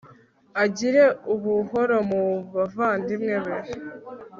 agire 0.63 1.03
ubuhoro 1.33 1.97
mu 2.09 2.23
bavandimwe 2.55 3.35
be 3.45 3.57